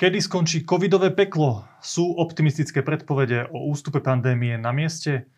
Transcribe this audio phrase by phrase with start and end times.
[0.00, 1.68] Kedy skončí covidové peklo?
[1.84, 5.28] Sú optimistické predpovede o ústupe pandémie na mieste?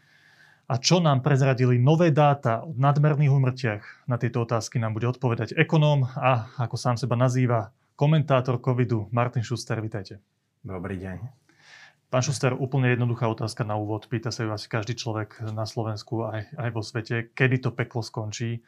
[0.70, 4.06] A čo nám prezradili nové dáta o nadmerných umrtiach?
[4.06, 9.42] Na tieto otázky nám bude odpovedať ekonóm a, ako sám seba nazýva, komentátor covidu Martin
[9.42, 9.82] Schuster.
[9.82, 10.22] Vítajte.
[10.62, 11.18] Dobrý deň.
[12.06, 14.06] Pán Šuster, úplne jednoduchá otázka na úvod.
[14.06, 17.34] Pýta sa ju asi každý človek na Slovensku aj, aj vo svete.
[17.34, 18.62] Kedy to peklo skončí?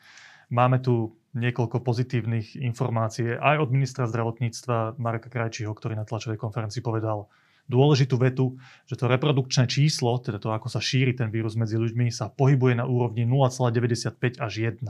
[0.50, 6.80] Máme tu niekoľko pozitívnych informácií aj od ministra zdravotníctva Marka Krajčího, ktorý na tlačovej konferencii
[6.80, 7.26] povedal
[7.66, 12.12] dôležitú vetu, že to reprodukčné číslo, teda to, ako sa šíri ten vírus medzi ľuďmi,
[12.12, 14.84] sa pohybuje na úrovni 0,95 až 1.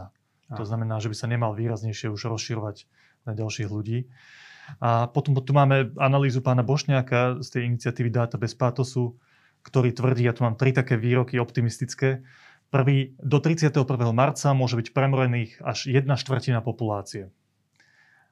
[0.54, 2.84] To znamená, že by sa nemal výraznejšie už rozširovať
[3.24, 4.10] na ďalších ľudí.
[4.80, 9.16] A potom tu máme analýzu pána Bošňáka z tej iniciatívy Dáta bez pátosu,
[9.64, 12.20] ktorý tvrdí, ja tu mám tri také výroky optimistické,
[12.70, 13.84] Prvý, do 31.
[14.12, 17.30] marca môže byť premorených až jedna štvrtina populácie.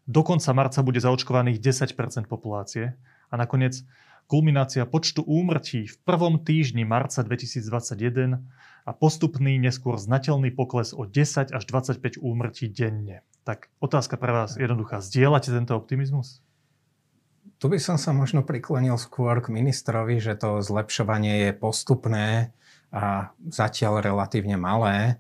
[0.07, 2.99] Do konca marca bude zaočkovaných 10% populácie
[3.31, 3.87] a nakoniec
[4.27, 8.43] kulminácia počtu úmrtí v prvom týždni marca 2021
[8.83, 13.23] a postupný, neskôr znateľný pokles o 10 až 25 úmrtí denne.
[13.47, 14.99] Tak otázka pre vás jednoduchá.
[14.99, 16.43] Zdieľate tento optimizmus?
[17.63, 22.51] Tu by som sa možno priklonil skôr k ministrovi, že to zlepšovanie je postupné
[22.93, 25.17] a zatiaľ relatívne malé.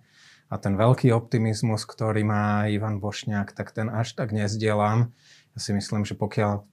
[0.52, 5.16] A ten veľký optimizmus, ktorý má Ivan Bošňák, tak ten až tak nezdielam.
[5.56, 6.68] Ja si myslím, že pokiaľ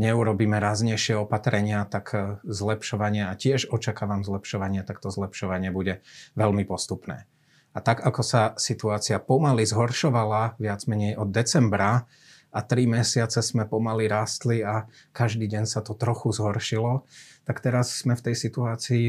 [0.00, 6.00] neurobíme raznejšie opatrenia, tak e, zlepšovanie, a tiež očakávam zlepšovanie, tak to zlepšovanie bude
[6.36, 7.28] veľmi postupné.
[7.76, 12.08] A tak ako sa situácia pomaly zhoršovala viac menej od decembra
[12.48, 17.04] a tri mesiace sme pomaly rástli a každý deň sa to trochu zhoršilo,
[17.44, 19.06] tak teraz sme v tej situácii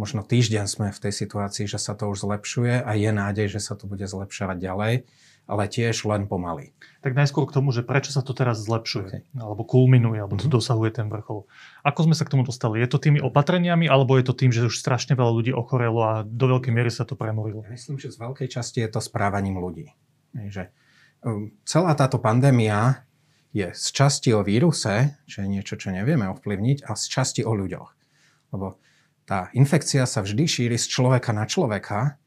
[0.00, 3.60] možno týždeň sme v tej situácii, že sa to už zlepšuje a je nádej, že
[3.60, 4.94] sa to bude zlepšovať ďalej,
[5.44, 6.72] ale tiež len pomaly.
[7.04, 9.22] Tak najskôr k tomu, že prečo sa to teraz zlepšuje, okay.
[9.36, 10.56] alebo kulminuje, alebo to mm-hmm.
[10.56, 11.44] dosahuje ten vrchol.
[11.84, 12.80] Ako sme sa k tomu dostali?
[12.80, 16.12] Je to tými opatreniami, alebo je to tým, že už strašne veľa ľudí ochorelo a
[16.24, 17.66] do veľkej miery sa to premorilo?
[17.68, 19.92] Ja myslím, že z veľkej časti je to správaním ľudí.
[20.32, 20.72] Že
[21.26, 23.04] um, celá táto pandémia
[23.50, 27.50] je z časti o víruse, čo je niečo, čo nevieme ovplyvniť, a z časti o
[27.58, 27.90] ľuďoch.
[28.54, 28.78] Lebo
[29.24, 32.20] tá infekcia sa vždy šíri z človeka na človeka,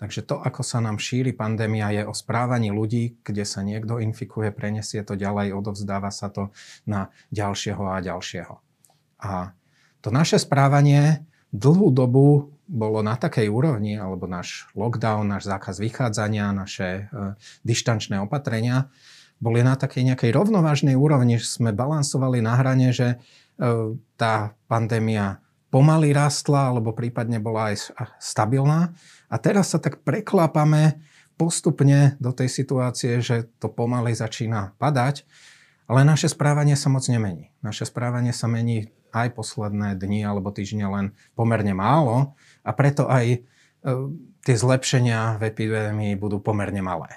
[0.00, 4.48] takže to, ako sa nám šíri pandémia, je o správaní ľudí, kde sa niekto infikuje,
[4.52, 6.52] prenesie to ďalej, odovzdáva sa to
[6.88, 8.54] na ďalšieho a ďalšieho.
[9.20, 9.52] A
[10.00, 16.54] to naše správanie dlhú dobu bolo na takej úrovni, alebo náš lockdown, náš zákaz vychádzania,
[16.54, 17.34] naše e,
[17.66, 18.86] dištančné opatrenia,
[19.42, 23.18] boli na takej nejakej rovnovážnej úrovni, že sme balansovali na hrane, že
[23.58, 28.90] e, tá pandémia pomaly rastla, alebo prípadne bola aj stabilná.
[29.30, 30.98] A teraz sa tak preklápame
[31.40, 35.24] postupne do tej situácie, že to pomaly začína padať,
[35.88, 37.48] ale naše správanie sa moc nemení.
[37.64, 43.26] Naše správanie sa mení aj posledné dni alebo týždne len pomerne málo a preto aj
[43.34, 43.38] e,
[44.44, 47.10] tie zlepšenia v epidémii budú pomerne malé.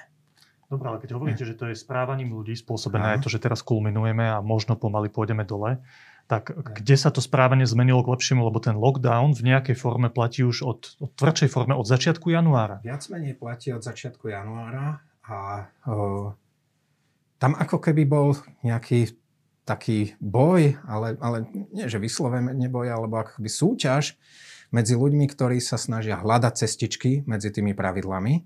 [0.66, 4.26] Dobre, ale keď hovoríte, že to je správaním ľudí spôsobené aj to, že teraz kulminujeme
[4.26, 5.78] a možno pomaly pôjdeme dole,
[6.24, 10.40] tak kde sa to správanie zmenilo k lepšiemu, lebo ten lockdown v nejakej forme platí
[10.40, 12.80] už od, od tvrdšej forme od začiatku januára.
[12.80, 16.32] Viac menej platí od začiatku januára a o,
[17.36, 18.32] tam ako keby bol
[18.64, 19.12] nejaký
[19.68, 24.16] taký boj, ale, ale nie, že vyslovene boj, alebo akoby súťaž
[24.72, 28.44] medzi ľuďmi, ktorí sa snažia hľadať cestičky medzi tými pravidlami.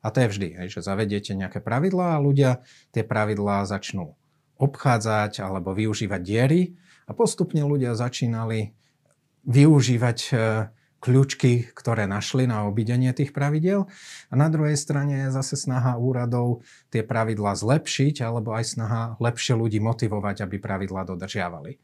[0.00, 2.64] A to je vždy, že zavediete nejaké pravidlá a ľudia
[2.94, 4.16] tie pravidlá začnú
[4.60, 6.62] obchádzať alebo využívať diery
[7.10, 8.70] a postupne ľudia začínali
[9.42, 10.32] využívať e,
[11.02, 13.90] kľúčky, ktoré našli na obidenie tých pravidel.
[14.30, 16.62] A na druhej strane je zase snaha úradov
[16.94, 21.82] tie pravidlá zlepšiť, alebo aj snaha lepšie ľudí motivovať, aby pravidlá dodržiavali.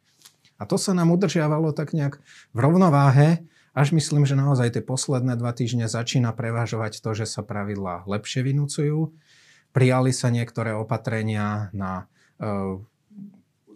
[0.57, 2.23] A to sa nám udržiavalo tak nejak
[2.55, 3.45] v rovnováhe,
[3.77, 8.41] až myslím, že naozaj tie posledné dva týždne začína prevažovať to, že sa pravidlá lepšie
[8.41, 9.13] vynúcujú.
[9.77, 12.09] Prijali sa niektoré opatrenia na
[12.41, 12.81] e,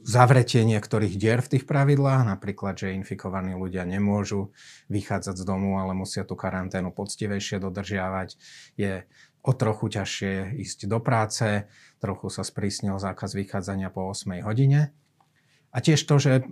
[0.05, 4.53] zavretie niektorých dier v tých pravidlách, napríklad, že infikovaní ľudia nemôžu
[4.89, 8.37] vychádzať z domu, ale musia tú karanténu poctivejšie dodržiavať.
[8.81, 9.05] Je
[9.41, 11.65] o trochu ťažšie ísť do práce,
[12.01, 14.93] trochu sa sprísnil zákaz vychádzania po 8 hodine.
[15.73, 16.43] A tiež to, že e,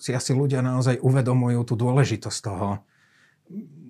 [0.00, 2.82] si asi ľudia naozaj uvedomujú tú dôležitosť toho,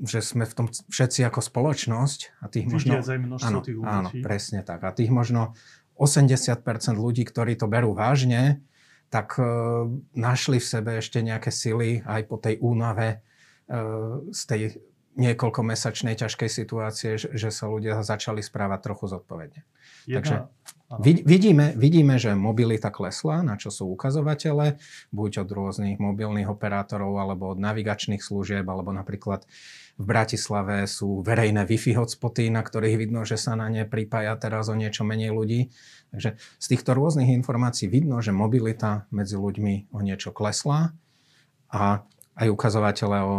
[0.02, 2.98] že sme v tom všetci ako spoločnosť a tých možno...
[3.46, 4.82] Áno, tých áno, presne tak.
[4.82, 5.54] A tých možno
[6.02, 8.66] 80% ľudí, ktorí to berú vážne,
[9.06, 9.44] tak e,
[10.18, 13.16] našli v sebe ešte nejaké sily aj po tej únave e,
[14.34, 14.62] z tej
[15.12, 19.60] niekoľkomesačnej ťažkej situácie, že, sa ľudia začali správať trochu zodpovedne.
[20.08, 20.48] Jedna,
[20.88, 24.80] Takže vidíme, vidíme, že mobilita klesla, na čo sú ukazovatele,
[25.12, 29.44] buď od rôznych mobilných operátorov, alebo od navigačných služieb, alebo napríklad
[30.02, 34.66] v Bratislave sú verejné Wi-Fi hotspoty, na ktorých vidno, že sa na ne pripája teraz
[34.66, 35.70] o niečo menej ľudí.
[36.10, 40.90] Takže z týchto rôznych informácií vidno, že mobilita medzi ľuďmi o niečo klesla
[41.70, 42.02] a
[42.34, 43.36] aj ukazovatele o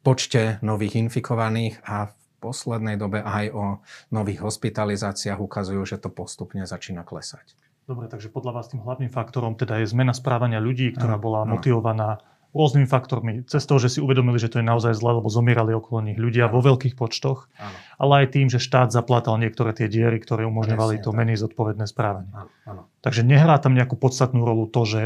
[0.00, 3.64] počte nových infikovaných a v poslednej dobe aj o
[4.08, 7.52] nových hospitalizáciách ukazujú, že to postupne začína klesať.
[7.84, 12.22] Dobre, takže podľa vás tým hlavným faktorom teda je zmena správania ľudí, ktorá bola motivovaná
[12.50, 13.46] rôznymi faktormi.
[13.46, 16.50] Cez to, že si uvedomili, že to je naozaj zle, lebo zomierali okolo nich ľudia
[16.50, 16.58] ano.
[16.58, 17.76] vo veľkých počtoch, ano.
[17.98, 21.18] ale aj tým, že štát zaplatal niektoré tie diery, ktoré umožňovali Presne, to tak.
[21.22, 22.32] menej zodpovedné správanie.
[22.34, 22.82] Ano, ano.
[23.06, 25.02] Takže nehrá tam nejakú podstatnú rolu to, že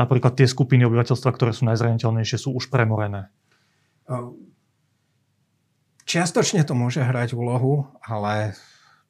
[0.00, 3.28] napríklad tie skupiny obyvateľstva, ktoré sú najzraniteľnejšie, sú už premorené.
[6.08, 8.56] Čiastočne to môže hrať úlohu, ale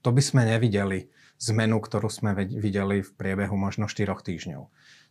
[0.03, 1.07] to by sme nevideli
[1.39, 4.67] zmenu, ktorú sme videli v priebehu možno 4 týždňov.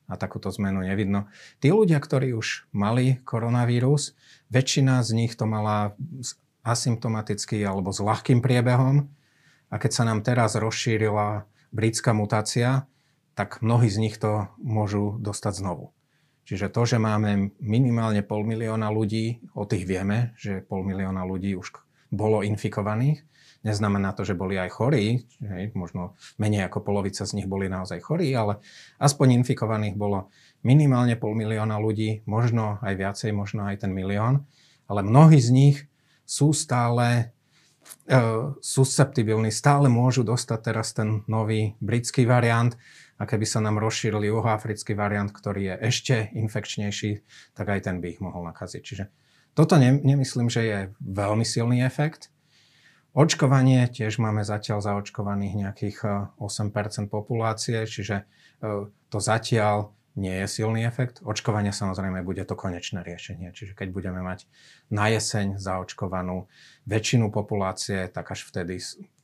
[0.07, 1.27] A takúto zmenu nevidno.
[1.59, 4.15] Tí ľudia, ktorí už mali koronavírus,
[4.47, 5.99] väčšina z nich to mala
[6.63, 9.11] asymptomaticky alebo s ľahkým priebehom.
[9.67, 11.43] A keď sa nám teraz rozšírila
[11.75, 12.87] britská mutácia,
[13.35, 15.91] tak mnohí z nich to môžu dostať znovu.
[16.47, 21.59] Čiže to, že máme minimálne pol milióna ľudí, o tých vieme, že pol milióna ľudí
[21.59, 21.75] už
[22.07, 23.27] bolo infikovaných,
[23.67, 27.99] neznamená to, že boli aj chorí, hej, možno menej ako polovica z nich boli naozaj
[27.99, 28.63] chorí, ale
[29.03, 30.31] aspoň infikovaných bolo
[30.63, 34.47] minimálne pol milióna ľudí, možno aj viacej, možno aj ten milión,
[34.87, 35.77] ale mnohí z nich
[36.23, 37.35] sú stále
[38.07, 42.71] uh, susceptibilní, stále môžu dostať teraz ten nový britský variant,
[43.17, 47.25] a keby sa nám rozšíril juhoafrický variant, ktorý je ešte infekčnejší,
[47.57, 48.81] tak aj ten by ich mohol nakaziť.
[48.85, 49.05] Čiže
[49.57, 52.29] toto ne, nemyslím, že je veľmi silný efekt.
[53.17, 55.97] Očkovanie tiež máme zatiaľ zaočkovaných nejakých
[56.37, 58.29] 8% e, populácie, čiže
[58.61, 61.25] e, to zatiaľ nie je silný efekt.
[61.25, 63.57] Očkovanie samozrejme bude to konečné riešenie.
[63.57, 64.45] Čiže keď budeme mať
[64.93, 66.45] na jeseň zaočkovanú
[66.85, 68.77] väčšinu populácie, tak až vtedy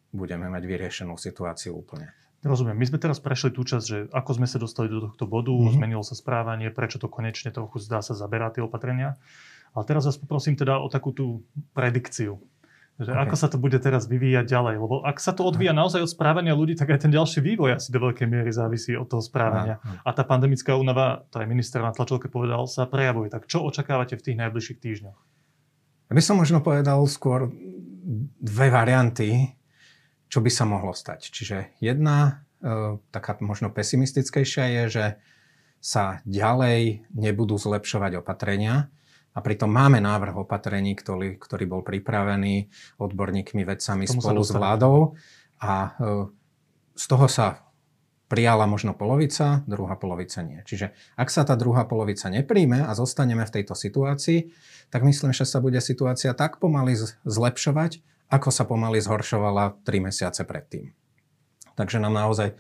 [0.10, 2.18] budeme mať vyriešenú situáciu úplne.
[2.42, 2.74] Rozumiem.
[2.74, 5.78] My sme teraz prešli tú časť, že ako sme sa dostali do tohto bodu, mm-hmm.
[5.78, 9.22] zmenilo sa správanie, prečo to konečne trochu zdá sa zaberá tie opatrenia.
[9.74, 11.46] Ale teraz vás poprosím teda o takú tú
[11.78, 12.42] predikciu.
[13.02, 13.24] Že okay.
[13.26, 14.76] ako sa to bude teraz vyvíjať ďalej.
[14.78, 17.90] Lebo ak sa to odvíja naozaj od správania ľudí, tak aj ten ďalší vývoj asi
[17.90, 19.82] do veľkej miery závisí od toho správania.
[20.06, 23.34] A tá pandemická únava, to aj minister na tlačovke povedal, sa prejavuje.
[23.34, 25.20] Tak čo očakávate v tých najbližších týždňoch?
[26.10, 27.50] Ja by som možno povedal skôr
[28.38, 29.58] dve varianty
[30.34, 31.30] čo by sa mohlo stať.
[31.30, 35.06] Čiže jedna, e, taká možno pesimistickejšia je, že
[35.78, 38.90] sa ďalej nebudú zlepšovať opatrenia,
[39.34, 42.70] a pritom máme návrh opatrení, ktorý, ktorý bol pripravený
[43.02, 44.98] odborníkmi, vedcami Tomu spolu s vládou.
[45.58, 45.90] A e,
[46.94, 47.66] z toho sa
[48.30, 50.62] prijala možno polovica, druhá polovica nie.
[50.66, 54.54] Čiže ak sa tá druhá polovica nepríjme a zostaneme v tejto situácii,
[54.90, 60.42] tak myslím, že sa bude situácia tak pomaly zlepšovať, ako sa pomaly zhoršovala 3 mesiace
[60.46, 60.94] predtým.
[61.74, 62.58] Takže nám naozaj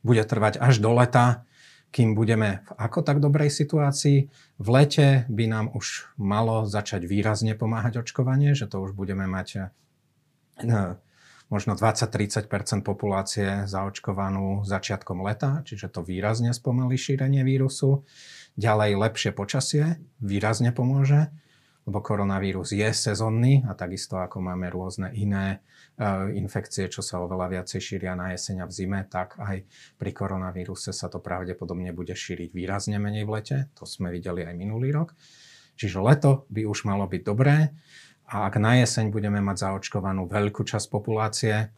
[0.00, 1.44] bude trvať až do leta,
[1.90, 4.30] kým budeme v ako tak dobrej situácii.
[4.58, 9.48] V lete by nám už malo začať výrazne pomáhať očkovanie, že to už budeme mať
[9.58, 10.94] eh,
[11.50, 12.46] možno 20-30%
[12.86, 18.06] populácie zaočkovanú začiatkom leta, čiže to výrazne spomalí šírenie vírusu.
[18.54, 21.34] Ďalej lepšie počasie výrazne pomôže
[21.88, 25.64] lebo koronavírus je sezónny a takisto ako máme rôzne iné
[26.32, 29.68] infekcie, čo sa oveľa viacej šíria na jeseň a v zime, tak aj
[30.00, 33.58] pri koronavíruse sa to pravdepodobne bude šíriť výrazne menej v lete.
[33.76, 35.12] To sme videli aj minulý rok.
[35.76, 37.72] Čiže leto by už malo byť dobré
[38.30, 41.72] a ak na jeseň budeme mať zaočkovanú veľkú časť populácie,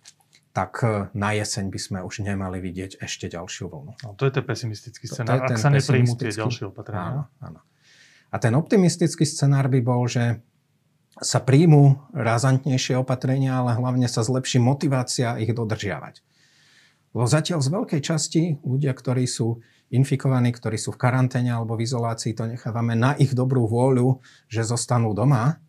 [0.52, 3.92] tak e, na jeseň by sme už nemali vidieť ešte ďalšiu vlnu.
[4.04, 7.08] No, to je ten pesimistický scenár, ak sa nepríjmú tie ďalšie opatrenia.
[7.08, 7.60] Áno, áno.
[8.32, 10.44] A ten optimistický scenár by bol, že
[11.20, 16.24] sa príjmú razantnejšie opatrenia, ale hlavne sa zlepší motivácia ich dodržiavať.
[17.12, 19.60] Lebo zatiaľ z veľkej časti ľudia, ktorí sú
[19.92, 24.64] infikovaní, ktorí sú v karanténe alebo v izolácii, to nechávame na ich dobrú vôľu, že
[24.64, 25.60] zostanú doma.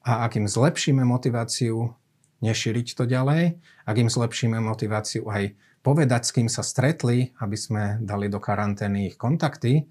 [0.00, 1.92] A ak im zlepšíme motiváciu
[2.40, 5.52] nešíriť to ďalej, ak im zlepšíme motiváciu aj
[5.84, 9.84] povedať, s kým sa stretli, aby sme dali do karantény ich kontakty,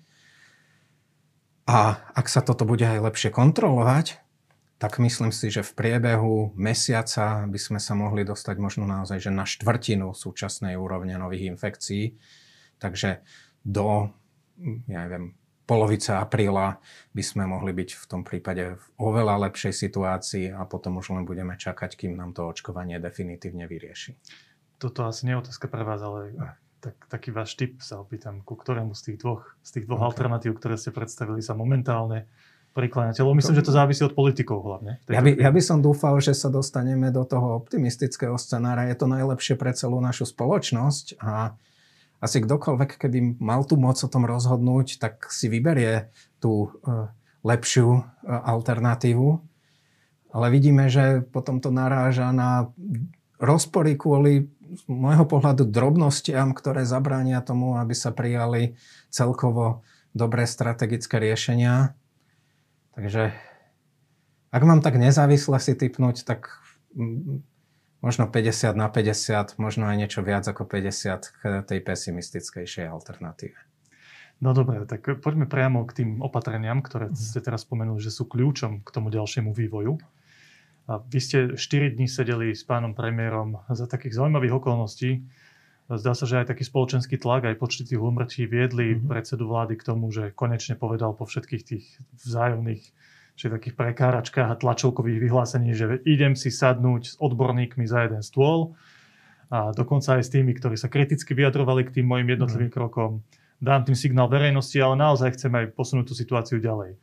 [1.69, 4.17] a ak sa toto bude aj lepšie kontrolovať,
[4.79, 9.31] tak myslím si, že v priebehu mesiaca by sme sa mohli dostať možno naozaj že
[9.35, 12.15] na štvrtinu súčasnej úrovne nových infekcií.
[12.79, 13.19] Takže
[13.67, 14.15] do,
[14.87, 15.35] ja neviem,
[15.67, 16.79] polovice apríla
[17.11, 21.27] by sme mohli byť v tom prípade v oveľa lepšej situácii a potom už len
[21.27, 24.15] budeme čakať, kým nám to očkovanie definitívne vyrieši.
[24.79, 26.33] Toto asi nie je otázka pre vás, ale
[26.79, 30.09] tak, taký váš tip sa opýtam, ku ktorému z tých dvoch, z tých dvoch okay.
[30.15, 32.31] alternatív, ktoré ste predstavili, sa momentálne
[32.73, 33.21] prikláňate?
[33.21, 35.01] Myslím, že to závisí od politikov hlavne.
[35.09, 38.87] Ja by, ja by som dúfal, že sa dostaneme do toho optimistického scenára.
[38.87, 41.57] Je to najlepšie pre celú našu spoločnosť a
[42.19, 46.11] asi kdokoľvek, keby mal tú moc o tom rozhodnúť, tak si vyberie
[46.43, 47.07] tú uh,
[47.47, 49.39] lepšiu uh, alternatívu.
[50.29, 52.69] Ale vidíme, že potom to naráža na
[53.39, 58.77] rozpory kvôli z môjho pohľadu drobnostiam, ktoré zabránia tomu, aby sa prijali
[59.09, 59.81] celkovo
[60.13, 61.97] dobré strategické riešenia.
[62.97, 63.33] Takže
[64.49, 66.57] ak mám tak nezávisle si typnúť, tak
[68.01, 73.59] možno 50 na 50, možno aj niečo viac ako 50 k tej pesimistickejšej alternatíve.
[74.39, 78.87] No dobre, tak poďme priamo k tým opatreniam, ktoré ste teraz spomenuli, že sú kľúčom
[78.87, 79.99] k tomu ďalšiemu vývoju.
[80.89, 85.21] A vy ste 4 dní sedeli s pánom premiérom za takých zaujímavých okolností.
[85.89, 89.09] Zdá sa, že aj taký spoločenský tlak, aj počty tých umrtí viedli mm-hmm.
[89.09, 92.83] predsedu vlády k tomu, že konečne povedal po všetkých tých vzájomných
[93.33, 98.77] či takých prekáračkách a tlačovkových vyhlásení, že idem si sadnúť s odborníkmi za jeden stôl
[99.49, 102.77] a dokonca aj s tými, ktorí sa kriticky vyjadrovali k tým mojim jednotlivým mm.
[102.77, 103.25] krokom.
[103.57, 106.99] Dám tým signál verejnosti, ale naozaj chcem aj posunúť tú situáciu ďalej.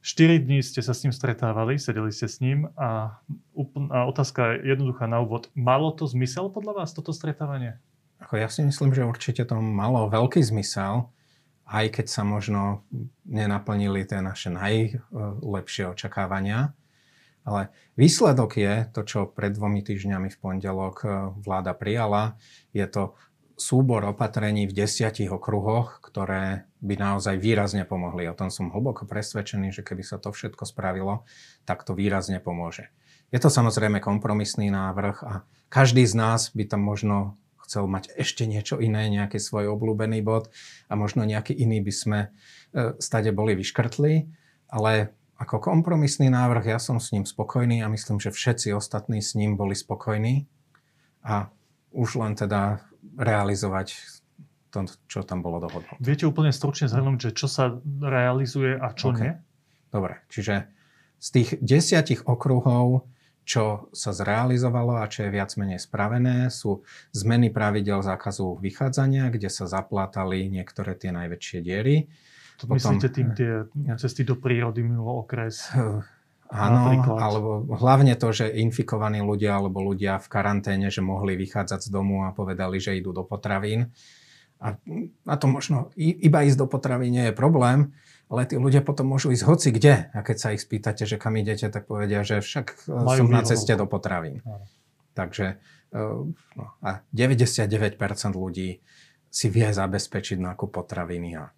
[0.00, 3.20] 4 dní ste sa s ním stretávali, sedeli ste s ním a,
[3.92, 5.52] a otázka je jednoduchá na úvod.
[5.52, 7.76] Malo to zmysel podľa vás, toto stretávanie?
[8.20, 11.08] Ako ja si myslím, že určite to malo veľký zmysel
[11.70, 12.82] aj keď sa možno
[13.22, 16.74] nenaplnili tie naše najlepšie očakávania.
[17.46, 21.08] Ale výsledok je to, čo pred dvomi týždňami v pondelok e,
[21.40, 22.36] vláda prijala.
[22.76, 23.16] Je to
[23.56, 28.28] súbor opatrení v desiatich okruhoch, ktoré by naozaj výrazne pomohli.
[28.28, 31.24] O tom som hlboko presvedčený, že keby sa to všetko spravilo,
[31.64, 32.92] tak to výrazne pomôže.
[33.32, 35.32] Je to samozrejme kompromisný návrh a
[35.72, 37.39] každý z nás by tam možno
[37.70, 40.50] chcel mať ešte niečo iné, nejaký svoj obľúbený bod
[40.90, 44.26] a možno nejaký iný by sme e, stade boli vyškrtli,
[44.74, 49.38] ale ako kompromisný návrh ja som s ním spokojný a myslím, že všetci ostatní s
[49.38, 50.50] ním boli spokojní
[51.22, 51.46] a
[51.94, 52.82] už len teda
[53.14, 53.94] realizovať
[54.74, 55.94] to, čo tam bolo dohodnuté.
[56.02, 59.22] Viete úplne stručne zhrnúť, že čo sa realizuje a čo okay.
[59.22, 59.32] nie?
[59.94, 60.66] Dobre, čiže
[61.22, 63.06] z tých desiatich okruhov
[63.50, 69.50] čo sa zrealizovalo a čo je viac menej spravené, sú zmeny pravidel zákazu vychádzania, kde
[69.50, 72.06] sa zaplátali niektoré tie najväčšie diery.
[72.62, 73.66] To Potom, myslíte tým tie
[73.98, 75.66] cesty do prírody mimo okres?
[76.50, 81.90] Áno, alebo hlavne to, že infikovaní ľudia alebo ľudia v karanténe, že mohli vychádzať z
[81.90, 83.90] domu a povedali, že idú do potravín.
[84.62, 84.78] A
[85.26, 87.94] na to možno iba ísť do potravín nie je problém,
[88.30, 90.06] ale tí ľudia potom môžu ísť hoci kde.
[90.14, 93.28] A keď sa ich spýtate, že kam idete, tak povedia, že však e, Majú som
[93.28, 94.38] na ceste do potravín.
[95.18, 95.58] Takže
[95.90, 96.00] e,
[96.54, 97.98] no, a 99%
[98.38, 98.78] ľudí
[99.30, 101.34] si vie zabezpečiť nákup potraviny.
[101.42, 101.50] A,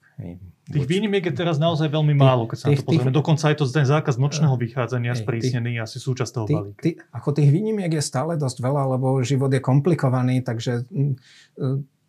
[0.62, 3.10] Tých výnimiek je teraz naozaj veľmi málo, keď sa tých, na to pozrieme.
[3.12, 6.80] Dokonca aj to ten zákaz nočného vychádzania sprísnený, asi súčasť toho tých, balíka.
[6.84, 11.16] Tých, ako tých výnimiek je stále dosť veľa, lebo život je komplikovaný, takže e,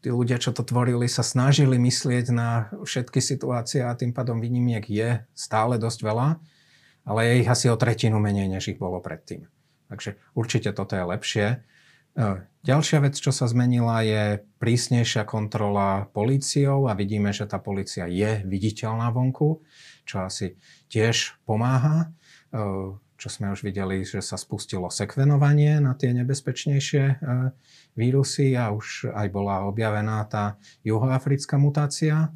[0.03, 4.83] tí ľudia, čo to tvorili, sa snažili myslieť na všetky situácie a tým pádom výnimiek
[4.83, 6.27] je stále dosť veľa,
[7.07, 9.47] ale je ich asi o tretinu menej, než ich bolo predtým.
[9.87, 11.47] Takže určite toto je lepšie.
[11.47, 11.57] E,
[12.67, 18.43] ďalšia vec, čo sa zmenila, je prísnejšia kontrola políciou a vidíme, že tá polícia je
[18.43, 19.63] viditeľná vonku,
[20.03, 20.59] čo asi
[20.91, 22.11] tiež pomáha.
[23.23, 27.15] Čo sme už videli, že sa spustilo sekvenovanie na tie nebezpečnejšie e,
[27.95, 32.35] vírusy a už aj bola objavená tá juhoafrická mutácia.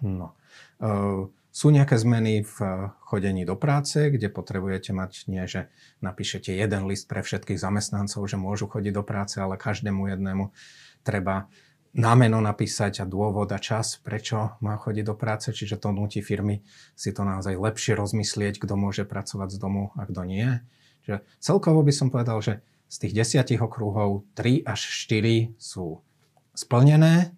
[0.00, 0.32] No.
[0.80, 2.56] E, sú nejaké zmeny v
[3.04, 5.68] chodení do práce, kde potrebujete mať nie, že
[6.00, 10.56] napíšete jeden list pre všetkých zamestnancov, že môžu chodiť do práce, ale každému jednému
[11.04, 11.52] treba
[11.96, 16.60] námeno napísať a dôvod a čas, prečo má chodiť do práce, čiže to nutí firmy
[16.92, 20.60] si to naozaj lepšie rozmyslieť, kto môže pracovať z domu a kto nie.
[21.08, 26.04] Čiže celkovo by som povedal, že z tých desiatich okruhov 3 až 4 sú
[26.52, 27.34] splnené,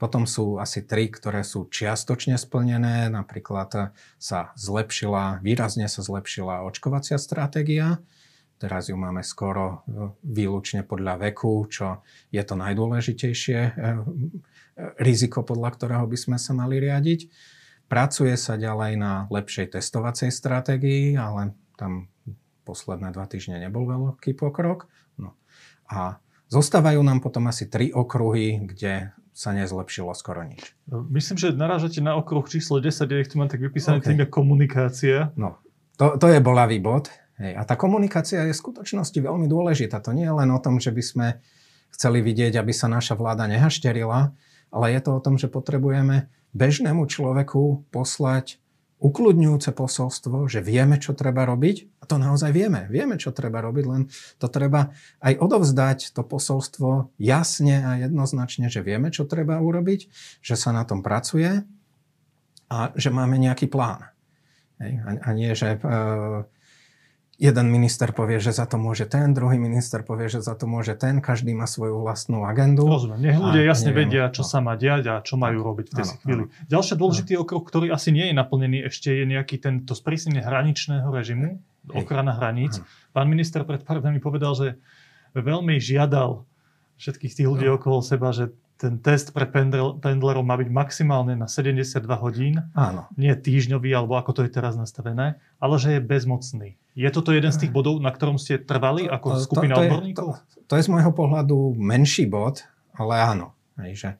[0.00, 7.20] potom sú asi tri, ktoré sú čiastočne splnené, napríklad sa zlepšila, výrazne sa zlepšila očkovacia
[7.20, 8.00] stratégia,
[8.60, 13.90] Teraz ju máme skoro e, výlučne podľa veku, čo je to najdôležitejšie e, e,
[15.00, 17.32] riziko, podľa ktorého by sme sa mali riadiť.
[17.88, 22.12] Pracuje sa ďalej na lepšej testovacej stratégii, ale tam
[22.68, 24.92] posledné dva týždne nebol veľký pokrok.
[25.16, 25.34] No.
[25.88, 30.74] A Zostávajú nám potom asi tri okruhy, kde sa nezlepšilo skoro nič.
[30.90, 34.18] Myslím, že narážate na okruh číslo 10, ja ich tu mám tak vypísané, okay.
[34.18, 35.30] tým komunikácia.
[35.38, 35.62] No,
[35.94, 37.06] to, to je bolavý bod.
[37.40, 37.56] Hej.
[37.56, 40.04] A tá komunikácia je v skutočnosti veľmi dôležitá.
[40.04, 41.26] To nie je len o tom, že by sme
[41.88, 44.36] chceli vidieť, aby sa naša vláda nehašterila,
[44.70, 48.60] ale je to o tom, že potrebujeme bežnému človeku poslať
[49.00, 52.04] ukludňujúce posolstvo, že vieme, čo treba robiť.
[52.04, 52.84] A to naozaj vieme.
[52.92, 54.92] Vieme, čo treba robiť, len to treba
[55.24, 60.12] aj odovzdať, to posolstvo jasne a jednoznačne, že vieme, čo treba urobiť,
[60.44, 61.64] že sa na tom pracuje
[62.68, 64.12] a že máme nejaký plán.
[65.24, 65.80] A, nie, že...
[67.40, 70.92] Jeden minister povie, že za to môže ten, druhý minister povie, že za to môže
[71.00, 72.84] ten, každý má svoju vlastnú agendu.
[72.84, 73.16] Rozumiem.
[73.16, 74.48] Nech ľudia jasne neviem, vedia, čo no.
[74.52, 76.44] sa má diať a čo majú robiť v tej áno, chvíli.
[76.44, 76.68] Áno.
[76.68, 77.48] Ďalší dôležitý áno.
[77.48, 81.64] okruh, ktorý asi nie je naplnený, ešte je nejaký tento sprísnenie hraničného režimu,
[81.96, 82.84] ochrana hraníc.
[83.16, 84.68] Pán minister pred pár dňami povedal, že
[85.32, 86.44] veľmi žiadal
[87.00, 87.80] všetkých tých ľudí no.
[87.80, 92.64] okolo seba, že ten test pre pendlerov má byť maximálne na 72 hodín.
[92.72, 93.08] Áno.
[93.16, 96.79] Nie týždňový, alebo ako to je teraz nastavené, ale že je bezmocný.
[96.98, 100.26] Je toto jeden z tých bodov, na ktorom ste trvali ako skupina to, to odborníkov?
[100.26, 102.66] Je, to, to je z môjho pohľadu menší bod,
[102.98, 103.54] ale áno.
[103.78, 104.10] Hej, že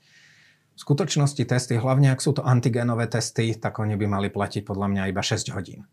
[0.75, 4.87] v skutočnosti testy, hlavne ak sú to antigenové testy, tak oni by mali platiť podľa
[4.87, 5.85] mňa iba 6 hodín.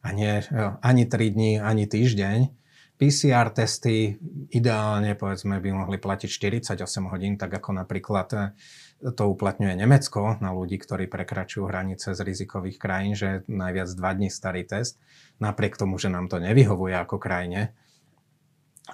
[0.00, 0.40] A nie
[0.80, 2.60] ani 3 dní, ani týždeň
[3.00, 4.20] PCR testy
[4.52, 8.52] ideálne povedzme by mohli platiť 48 hodín, tak ako napríklad eh,
[9.00, 14.28] to uplatňuje Nemecko na ľudí, ktorí prekračujú hranice z rizikových krajín, že najviac 2 dní
[14.28, 15.00] starý test.
[15.40, 17.72] Napriek tomu, že nám to nevyhovuje ako krajine,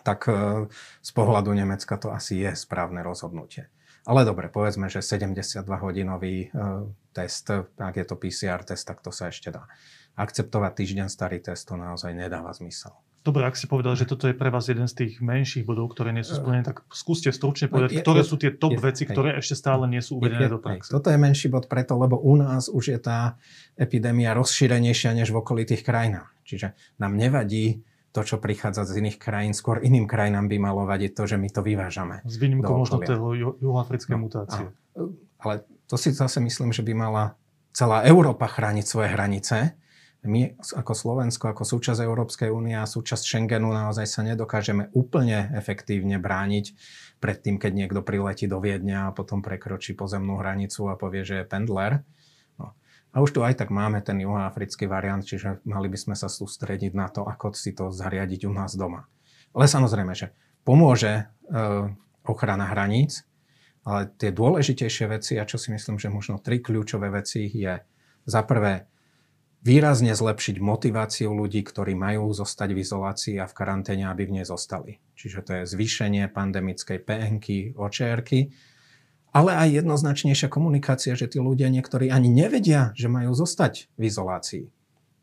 [0.07, 0.71] tak eh,
[1.03, 3.67] z pohľadu Nemecka to asi je správne rozhodnutie.
[4.07, 6.51] Ale dobre, povedzme, že 72-hodinový eh,
[7.11, 9.67] test, ak je to PCR test, tak to sa ešte dá.
[10.17, 12.95] Akceptovať týždeň starý test, to naozaj nedáva zmysel.
[13.27, 16.15] Dobre, ak si povedal, že toto je pre vás jeden z tých menších bodov, ktoré
[16.15, 19.11] nie sú splnené, tak skúste stručne povedať, je, ktoré sú tie top je, veci, hej,
[19.11, 20.95] ktoré ešte stále nie sú uvedené je, do praxe.
[20.95, 23.35] Toto je menší bod preto, lebo u nás už je tá
[23.75, 26.31] epidémia rozšírenejšia než v okolitých krajinách.
[26.47, 27.83] Čiže nám nevadí
[28.15, 31.51] to, čo prichádza z iných krajín, skôr iným krajinám by malo vadiť to, že my
[31.51, 32.23] to vyvážame.
[32.23, 34.71] S výnimkou možno toho juhoafrickej no, mutácie.
[35.43, 37.35] Ale to si zase myslím, že by mala
[37.75, 39.75] celá Európa chrániť svoje hranice,
[40.25, 46.17] my ako Slovensko, ako súčasť Európskej únie a súčasť Schengenu naozaj sa nedokážeme úplne efektívne
[46.17, 46.73] brániť
[47.21, 51.43] pred tým, keď niekto priletí do Viedňa a potom prekročí pozemnú hranicu a povie, že
[51.43, 52.03] je pendler.
[52.61, 52.75] No.
[53.15, 56.93] A už tu aj tak máme ten juhoafrický variant, čiže mali by sme sa sústrediť
[56.93, 59.09] na to, ako si to zariadiť u nás doma.
[59.57, 61.25] Ale samozrejme, že pomôže e,
[62.27, 63.25] ochrana hraníc,
[63.87, 67.79] ale tie dôležitejšie veci, a čo si myslím, že možno tri kľúčové veci je
[68.27, 68.91] za prvé
[69.67, 74.47] výrazne zlepšiť motiváciu ľudí, ktorí majú zostať v izolácii a v karanténe, aby v nej
[74.47, 75.03] zostali.
[75.19, 78.55] Čiže to je zvýšenie pandemickej PNK, očerky,
[79.35, 84.65] ale aj jednoznačnejšia komunikácia, že tí ľudia niektorí ani nevedia, že majú zostať v izolácii.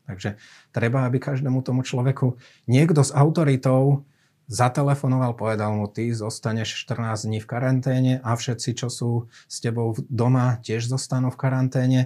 [0.04, 0.36] Takže
[0.70, 2.36] treba, aby každému tomu človeku
[2.68, 4.04] niekto s autoritou
[4.44, 9.10] zatelefonoval, povedal mu, ty zostaneš 14 dní v karanténe a všetci, čo sú
[9.48, 12.00] s tebou doma, tiež zostanú v karanténe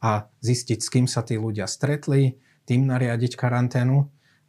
[0.00, 3.96] a zistiť, s kým sa tí ľudia stretli, tým nariadiť karanténu.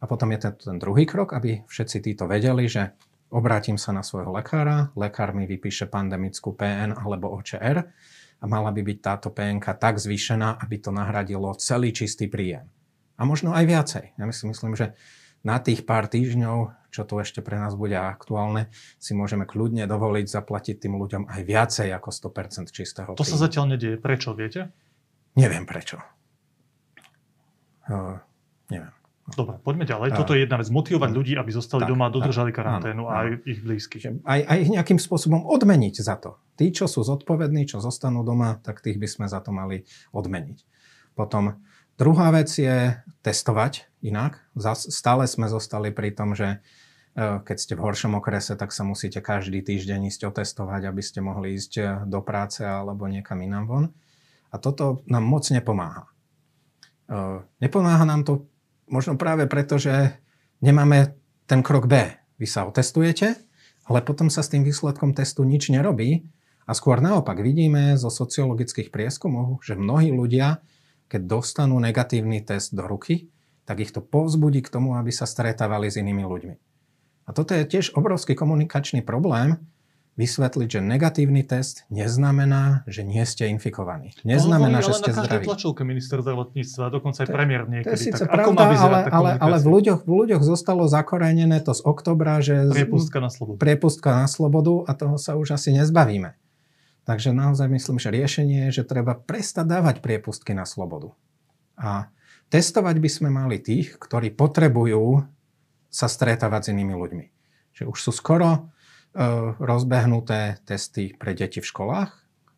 [0.02, 2.96] A potom je ten, ten druhý krok, aby všetci títo vedeli, že
[3.30, 7.86] obrátim sa na svojho lekára, lekár mi vypíše pandemickú PN alebo OČR
[8.42, 12.66] a mala by byť táto PNK tak zvýšená, aby to nahradilo celý čistý príjem.
[13.16, 14.04] A možno aj viacej.
[14.18, 14.98] Ja si myslím, že
[15.46, 20.26] na tých pár týždňov, čo tu ešte pre nás bude aktuálne, si môžeme kľudne dovoliť
[20.26, 23.30] zaplatiť tým ľuďom aj viacej ako 100% čistého To príjmu.
[23.30, 23.96] sa zatiaľ nedieje.
[23.98, 24.70] Prečo, viete?
[25.38, 25.96] Neviem prečo.
[27.88, 28.20] Uh,
[28.68, 28.92] neviem.
[29.22, 30.18] Dobre, poďme ďalej.
[30.18, 30.66] Toto je jedna vec.
[30.66, 34.26] Motivovať ľudí, aby zostali tak, doma dodržali karanténu a aj ich blízkych.
[34.26, 36.42] Aj, aj ich nejakým spôsobom odmeniť za to.
[36.58, 40.58] Tí, čo sú zodpovední, čo zostanú doma, tak tých by sme za to mali odmeniť.
[41.14, 41.62] Potom
[41.94, 44.42] druhá vec je testovať inak.
[44.74, 46.58] Stále sme zostali pri tom, že
[47.14, 51.22] e, keď ste v horšom okrese, tak sa musíte každý týždeň ísť otestovať, aby ste
[51.22, 53.84] mohli ísť e, do práce alebo niekam inám von.
[54.52, 56.12] A toto nám moc nepomáha.
[57.08, 57.16] E,
[57.64, 58.46] nepomáha nám to
[58.92, 60.20] možno práve preto, že
[60.60, 61.16] nemáme
[61.48, 61.96] ten krok B.
[62.36, 63.40] Vy sa otestujete,
[63.88, 66.28] ale potom sa s tým výsledkom testu nič nerobí
[66.68, 70.62] a skôr naopak vidíme zo sociologických prieskumov, že mnohí ľudia,
[71.10, 73.32] keď dostanú negatívny test do ruky,
[73.66, 76.56] tak ich to povzbudí k tomu, aby sa stretávali s inými ľuďmi.
[77.26, 79.62] A toto je tiež obrovský komunikačný problém,
[80.12, 84.12] vysvetliť, že negatívny test neznamená, že nie ste infikovaní.
[84.28, 85.48] Neznamená, že ste zdraví.
[85.48, 87.88] na tlačovke minister zdravotníctva, dokonca aj premiér niekedy.
[87.88, 91.72] To je síce tak, pravda, ale, ale, ale v, ľuďoch, v ľuďoch zostalo zakorenené to
[91.72, 92.68] z oktobra, že...
[92.68, 93.56] Priepustka na slobodu.
[93.56, 96.36] Priepustka na slobodu a toho sa už asi nezbavíme.
[97.08, 101.16] Takže naozaj myslím, že riešenie je, že treba prestať dávať priepustky na slobodu.
[101.74, 102.12] A
[102.52, 105.24] testovať by sme mali tých, ktorí potrebujú
[105.88, 107.26] sa stretávať s inými ľuďmi.
[107.80, 108.68] Že už sú skoro
[109.60, 112.10] rozbehnuté testy pre deti v školách,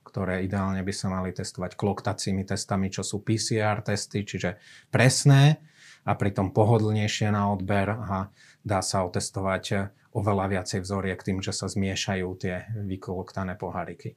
[0.07, 4.63] ktoré ideálne by sa mali testovať kloktacími testami, čo sú PCR testy, čiže
[4.95, 5.59] presné
[6.07, 8.31] a pritom pohodlnejšie na odber a
[8.63, 14.15] dá sa otestovať oveľa viacej vzoriek tým, že sa zmiešajú tie vykoloktané poháriky.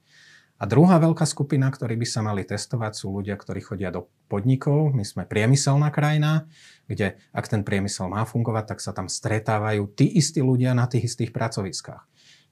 [0.58, 4.90] A druhá veľká skupina, ktorí by sa mali testovať, sú ľudia, ktorí chodia do podnikov.
[4.90, 6.50] My sme priemyselná krajina,
[6.90, 11.14] kde ak ten priemysel má fungovať, tak sa tam stretávajú tí istí ľudia na tých
[11.14, 12.02] istých pracoviskách.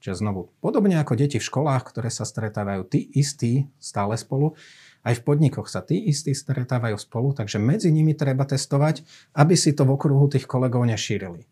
[0.06, 4.54] Čiže znovu, podobne ako deti v školách, ktoré sa stretávajú tí istí stále spolu,
[5.02, 9.02] aj v podnikoch sa tí istí stretávajú spolu, takže medzi nimi treba testovať,
[9.34, 11.50] aby si to v okruhu tých kolegov nešírili.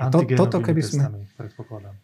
[0.00, 1.28] A to, toto keby sme...
[1.36, 2.00] predpokladám.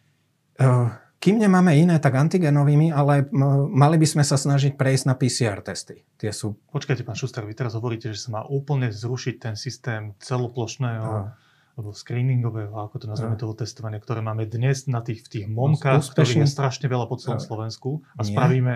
[1.17, 3.25] Kým nemáme iné, tak antigenovými, ale
[3.73, 6.05] mali by sme sa snažiť prejsť na PCR testy.
[6.21, 6.53] Tie sú...
[6.69, 11.33] Počkajte, pán Šuster, vy teraz hovoríte, že sa má úplne zrušiť ten systém celoplošného...
[11.33, 11.48] Uh
[11.79, 16.11] alebo screeningového, ako to nazveme, toho testovania, ktoré máme dnes na tých, v tých momkách,
[16.11, 18.35] ktorých je strašne veľa po celom Slovensku a Nie.
[18.35, 18.73] spravíme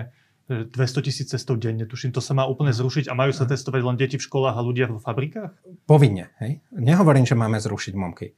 [0.48, 3.80] 200 e, tisíc cestov denne, tuším, to sa má úplne zrušiť a majú sa testovať
[3.84, 5.52] len deti v školách a ľudia v fabrikách?
[5.84, 6.64] Povinne, hej.
[6.72, 8.32] Nehovorím, že máme zrušiť momky.
[8.32, 8.34] E,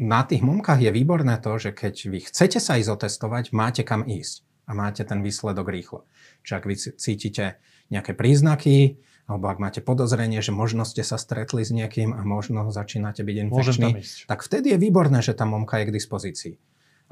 [0.00, 4.00] na tých momkách je výborné to, že keď vy chcete sa ísť otestovať, máte kam
[4.08, 6.08] ísť a máte ten výsledok rýchlo.
[6.40, 7.60] Čiže ak vy cítite
[7.92, 8.96] nejaké príznaky,
[9.30, 13.36] alebo ak máte podozrenie, že možno ste sa stretli s niekým a možno začínate byť
[13.48, 13.90] infekčný,
[14.26, 16.54] tak vtedy je výborné, že tá momka je k dispozícii.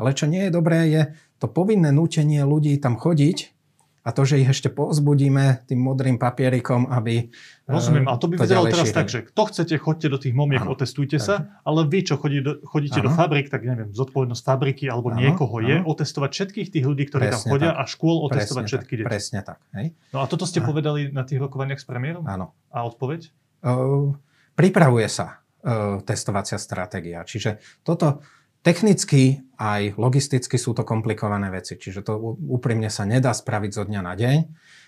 [0.01, 1.03] Ale čo nie je dobré, je
[1.38, 3.60] to povinné nútenie ľudí tam chodiť
[4.01, 7.29] a to, že ich ešte povzbudíme tým modrým papierikom, aby
[7.69, 8.99] Rozumiem, a to by vyzeralo teraz šírili.
[8.99, 11.27] tak, že kto chcete, chodte do tých momiek, ano, otestujte tak.
[11.29, 13.07] sa, ale vy, čo chodí do, chodíte ano.
[13.07, 15.69] do fabrik, tak neviem, zodpovednosť fabriky alebo ano, niekoho ano.
[15.69, 17.79] je otestovať všetkých tých ľudí, ktorí Presne tam chodia tak.
[17.79, 19.07] a škôl otestovať Presne všetky deti.
[19.07, 19.59] Presne tak.
[19.77, 19.87] Hej?
[20.17, 20.67] No a toto ste a...
[20.67, 22.25] povedali na tých rokovaniach s premiérom?
[22.25, 22.57] Áno.
[22.73, 23.29] A odpoveď?
[23.61, 24.17] Uh,
[24.57, 27.21] pripravuje sa uh, testovacia stratégia.
[27.21, 28.25] Čiže toto
[28.61, 34.01] Technicky aj logisticky sú to komplikované veci, čiže to úprimne sa nedá spraviť zo dňa
[34.05, 34.38] na deň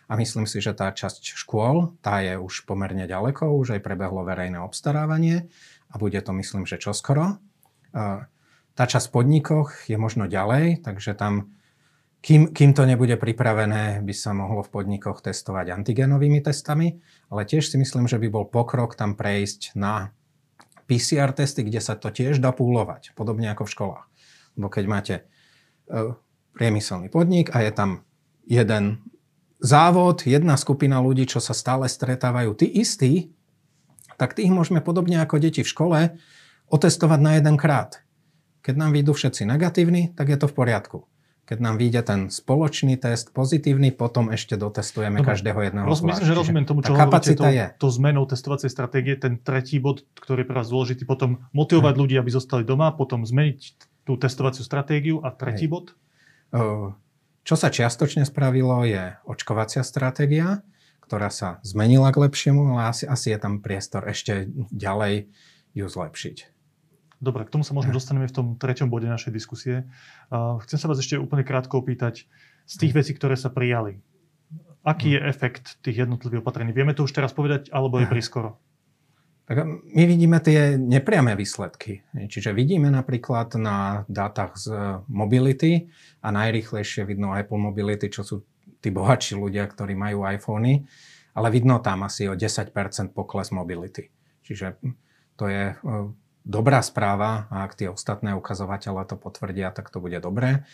[0.09, 4.29] a myslím si, že tá časť škôl, tá je už pomerne ďaleko, už aj prebehlo
[4.29, 5.49] verejné obstarávanie
[5.89, 7.41] a bude to myslím, že čoskoro.
[8.73, 11.57] Tá časť v podnikoch je možno ďalej, takže tam,
[12.21, 17.01] kým, kým to nebude pripravené, by sa mohlo v podnikoch testovať antigenovými testami,
[17.33, 20.13] ale tiež si myslím, že by bol pokrok tam prejsť na
[20.93, 24.07] PCR testy, kde sa to tiež dá púlovať, podobne ako v školách.
[24.61, 25.15] Lebo keď máte
[25.89, 26.13] e,
[26.53, 28.05] priemyselný podnik a je tam
[28.45, 29.01] jeden
[29.65, 33.33] závod, jedna skupina ľudí, čo sa stále stretávajú, tí istí,
[34.21, 35.99] tak tých môžeme podobne ako deti v škole
[36.69, 38.05] otestovať na jeden krát.
[38.61, 40.99] Keď nám vyjdú všetci negatívni, tak je to v poriadku.
[41.53, 45.37] Keď nám vyjde ten spoločný test pozitívny, potom ešte dotestujeme Dobre.
[45.37, 47.67] každého jedného Roz, Myslím, že rozumiem tomu, čo hovoríte, to, je.
[47.77, 52.01] to zmenou testovacej stratégie, ten tretí bod, ktorý je pre vás dôležitý, potom motivovať hm.
[52.01, 53.61] ľudí, aby zostali doma, potom zmeniť
[54.09, 55.77] tú testovaciu stratégiu a tretí Hej.
[55.77, 55.87] bod?
[57.43, 60.65] Čo sa čiastočne spravilo, je očkovacia stratégia,
[61.05, 65.29] ktorá sa zmenila k lepšiemu, ale asi, asi je tam priestor ešte ďalej
[65.77, 66.52] ju zlepšiť.
[67.23, 69.87] Dobre, k tomu sa možno dostaneme v tom treťom bode našej diskusie.
[70.35, 72.27] Chcem sa vás ešte úplne krátko opýtať
[72.67, 74.03] z tých vecí, ktoré sa prijali.
[74.83, 76.75] Aký je efekt tých jednotlivých opatrení?
[76.75, 78.59] Vieme to už teraz povedať, alebo je prískoro?
[79.47, 82.03] Tak my vidíme tie nepriame výsledky.
[82.11, 85.91] Čiže vidíme napríklad na dátach z mobility
[86.27, 88.43] a najrychlejšie vidno Apple Mobility, čo sú
[88.83, 90.83] tí bohatší ľudia, ktorí majú iPhony,
[91.39, 92.75] ale vidno tam asi o 10%
[93.15, 94.11] pokles mobility.
[94.43, 94.83] Čiže
[95.39, 95.75] to je
[96.43, 100.67] dobrá správa a ak tie ostatné ukazovatele to potvrdia, tak to bude dobré.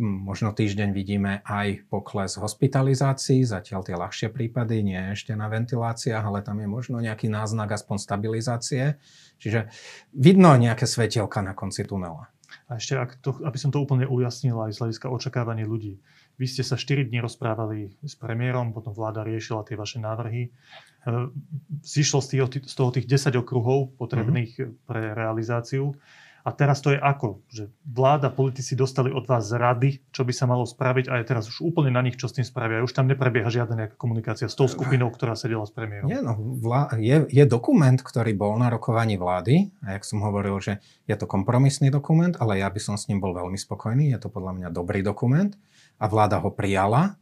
[0.00, 6.40] Možno týždeň vidíme aj pokles hospitalizácií, zatiaľ tie ľahšie prípady, nie ešte na ventiláciách, ale
[6.40, 8.96] tam je možno nejaký náznak aspoň stabilizácie.
[9.36, 9.68] Čiže
[10.16, 12.32] vidno nejaké svetielka na konci tunela.
[12.72, 16.00] A ešte, ak to, aby som to úplne ujasnil aj z hľadiska očakávania ľudí.
[16.40, 20.48] Vy ste sa 4 dní rozprávali s premiérom, potom vláda riešila tie vaše návrhy.
[20.48, 20.50] E,
[21.84, 24.88] zišlo z, toho tých 10 okruhov potrebných mm-hmm.
[24.88, 25.92] pre realizáciu.
[26.40, 27.44] A teraz to je ako?
[27.52, 31.44] Že vláda, politici dostali od vás rady, čo by sa malo spraviť a je teraz
[31.52, 32.80] už úplne na nich, čo s tým spravia.
[32.80, 36.08] Už tam neprebieha žiadna nejaká komunikácia s tou skupinou, ktorá sedela s premiérom.
[36.08, 40.56] Nie, no, vlá- je, je dokument, ktorý bol na rokovaní vlády a jak som hovoril,
[40.64, 44.08] že je to kompromisný dokument, ale ja by som s ním bol veľmi spokojný.
[44.08, 45.52] Je to podľa mňa dobrý dokument
[46.00, 47.20] a vláda ho prijala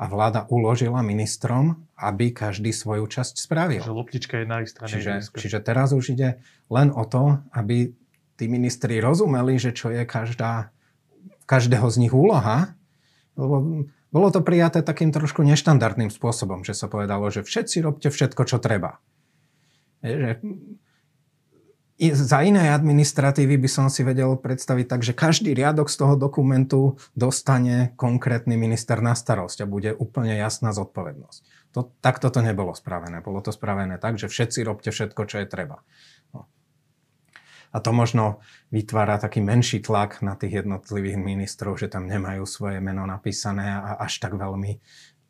[0.00, 3.84] a vláda uložila ministrom, aby každý svoju časť spravil.
[3.84, 4.88] Že loptička je na ich strane.
[4.88, 6.40] Čiže, čiže teraz už ide
[6.72, 7.92] len o to, aby
[8.40, 10.72] tí ministri rozumeli, že čo je každá,
[11.44, 12.72] každého z nich úloha,
[13.36, 18.42] lebo bolo to prijaté takým trošku neštandardným spôsobom, že sa povedalo, že všetci robte všetko,
[18.48, 18.96] čo treba.
[20.00, 20.30] Je, že
[22.00, 26.96] za inej administratívy by som si vedel predstaviť tak, že každý riadok z toho dokumentu
[27.12, 31.40] dostane konkrétny minister na starosť a bude úplne jasná zodpovednosť.
[31.76, 33.20] To, takto to nebolo spravené.
[33.20, 35.84] Bolo to spravené tak, že všetci robte všetko, čo je treba.
[36.32, 36.48] No.
[37.70, 38.40] A to možno
[38.72, 44.00] vytvára taký menší tlak na tých jednotlivých ministrov, že tam nemajú svoje meno napísané a
[44.00, 44.80] až tak veľmi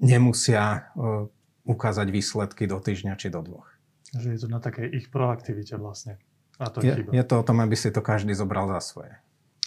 [0.01, 1.27] nemusia uh,
[1.67, 3.69] ukázať výsledky do týždňa či do dvoch.
[4.15, 6.23] Že je to na takej ich proaktivite vlastne.
[6.61, 9.17] A to je, je to o tom, aby si to každý zobral za svoje.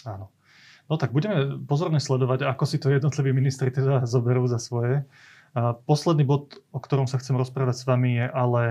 [0.06, 0.30] Áno.
[0.86, 5.02] No tak budeme pozorne sledovať, ako si to jednotliví ministri teda zoberú za svoje.
[5.54, 8.62] A posledný bod, o ktorom sa chcem rozprávať s vami, je ale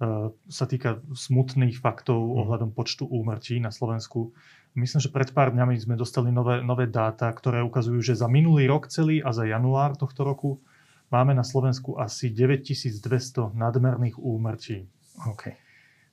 [0.00, 2.40] E, sa týka smutných faktov mm.
[2.40, 4.32] ohľadom počtu úmrtí na Slovensku.
[4.72, 8.64] Myslím, že pred pár dňami sme dostali nové, nové dáta, ktoré ukazujú, že za minulý
[8.64, 10.64] rok celý a za január tohto roku
[11.12, 14.88] máme na Slovensku asi 9200 nadmerných úmrtí.
[15.36, 15.60] Okay.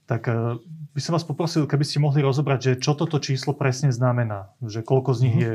[0.07, 0.57] Tak e,
[0.95, 4.55] by som vás poprosil, keby ste mohli rozobrať, že čo toto číslo presne znamená.
[4.63, 5.43] Že koľko z nich mm.
[5.43, 5.53] je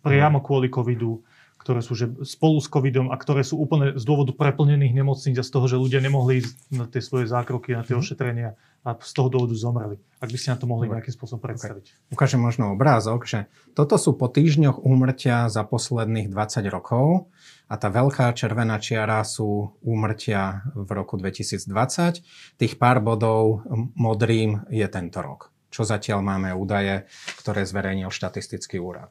[0.00, 1.22] priamo kvôli covidu,
[1.62, 5.46] ktoré sú že spolu s covidom a ktoré sú úplne z dôvodu preplnených nemocníc a
[5.46, 8.02] z toho, že ľudia nemohli ísť na tie svoje zákroky, na tie mm.
[8.02, 8.50] ošetrenia
[8.82, 10.02] a z toho dôvodu zomreli.
[10.18, 10.98] Ak by ste na to mohli Dobre.
[10.98, 11.86] nejakým spôsobom predstaviť.
[11.86, 12.10] Okay.
[12.10, 13.46] Ukážem možno obrázok, že
[13.78, 17.30] toto sú po týždňoch úmrtia za posledných 20 rokov
[17.70, 22.58] a tá veľká červená čiara sú úmrtia v roku 2020.
[22.58, 23.62] Tých pár bodov
[23.94, 27.08] modrým je tento rok čo zatiaľ máme údaje,
[27.40, 29.08] ktoré zverejnil štatistický úrad.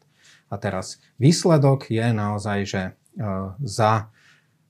[0.51, 2.91] A teraz výsledok je naozaj, že e,
[3.63, 4.11] za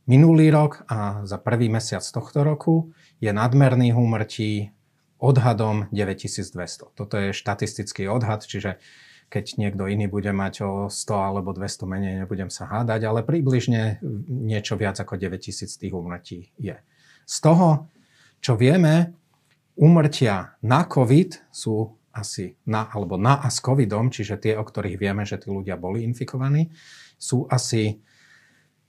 [0.06, 4.70] minulý rok a za prvý mesiac tohto roku je nadmerných úmrtí
[5.22, 6.98] odhadom 9200.
[6.98, 8.82] Toto je štatistický odhad, čiže
[9.32, 14.04] keď niekto iný bude mať o 100 alebo 200 menej, nebudem sa hádať, ale približne
[14.28, 16.76] niečo viac ako 9000 tých úmrtí je.
[17.24, 17.88] Z toho,
[18.44, 19.16] čo vieme,
[19.80, 25.00] úmrtia na COVID sú asi na, alebo na a s covidom, čiže tie, o ktorých
[25.00, 26.72] vieme, že tí ľudia boli infikovaní,
[27.16, 28.04] sú asi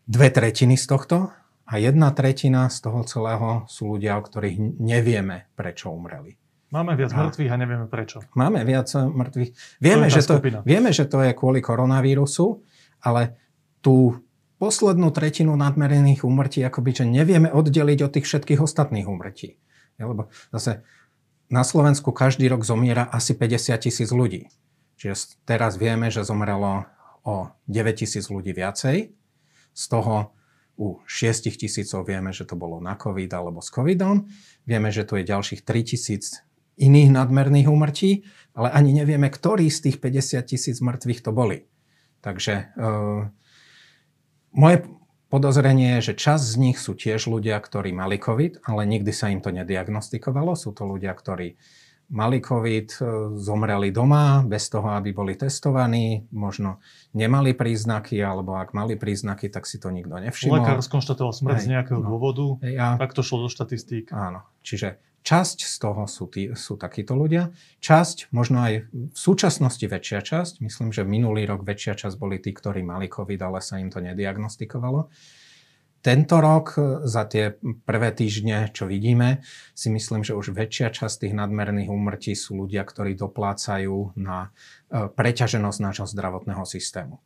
[0.06, 1.30] dve tretiny z tohto
[1.66, 6.36] a jedna tretina z toho celého sú ľudia, o ktorých nevieme, prečo umreli.
[6.72, 8.24] Máme viac a mŕtvych a nevieme prečo.
[8.32, 9.50] Máme viac mŕtvych.
[9.76, 12.64] Vieme, to že to, vieme, že to je kvôli koronavírusu,
[13.04, 13.36] ale
[13.84, 14.24] tú
[14.56, 19.60] poslednú tretinu nadmerených úmrtí akoby, že nevieme oddeliť od tých všetkých ostatných úmrtí.
[20.00, 20.86] Ja, lebo zase
[21.52, 24.48] na Slovensku každý rok zomiera asi 50 tisíc ľudí.
[24.96, 26.88] Čiže teraz vieme, že zomrelo
[27.28, 29.12] o 9 tisíc ľudí viacej.
[29.72, 30.32] Z toho
[30.80, 34.24] u 6 tisícov vieme, že to bolo na COVID alebo s COVIDom.
[34.64, 36.40] Vieme, že tu je ďalších 3 tisíc
[36.80, 38.24] iných nadmerných úmrtí,
[38.56, 41.68] ale ani nevieme, ktorý z tých 50 tisíc mŕtvych to boli.
[42.24, 42.86] Takže e,
[44.56, 44.76] moje
[45.32, 49.32] Podozrenie je, že časť z nich sú tiež ľudia, ktorí mali COVID, ale nikdy sa
[49.32, 50.52] im to nediagnostikovalo.
[50.52, 51.56] Sú to ľudia, ktorí
[52.12, 52.98] mali COVID, e,
[53.40, 56.84] zomreli doma bez toho, aby boli testovaní, možno
[57.16, 60.60] nemali príznaky, alebo ak mali príznaky, tak si to nikto nevšimol.
[60.60, 62.12] Lekár skonštatoval smrť z nejakého no.
[62.12, 64.12] dôvodu, ja, tak to šlo do štatistík.
[64.12, 67.54] Áno, čiže Časť z toho sú, tí, sú takíto ľudia.
[67.78, 72.50] Časť, možno aj v súčasnosti väčšia časť, myslím, že minulý rok väčšia časť boli tí,
[72.50, 75.06] ktorí mali COVID, ale sa im to nediagnostikovalo.
[76.02, 77.54] Tento rok e, za tie
[77.86, 82.82] prvé týždne, čo vidíme, si myslím, že už väčšia časť tých nadmerných úmrtí sú ľudia,
[82.82, 84.50] ktorí doplácajú na
[84.90, 87.22] e, preťaženosť nášho zdravotného systému.